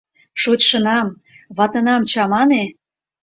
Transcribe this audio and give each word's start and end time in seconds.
—Шочшынам, 0.41 1.07
ватынам 1.57 2.01
чамане. 2.11 2.63